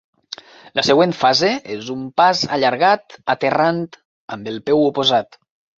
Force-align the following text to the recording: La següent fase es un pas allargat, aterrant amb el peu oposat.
La 0.79 0.83
següent 0.87 1.13
fase 1.17 1.51
es 1.75 1.91
un 1.97 2.09
pas 2.23 2.43
allargat, 2.59 3.21
aterrant 3.37 3.83
amb 4.37 4.55
el 4.55 4.63
peu 4.71 4.87
oposat. 4.93 5.45